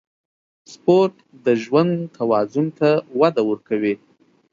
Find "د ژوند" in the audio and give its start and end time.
1.45-1.93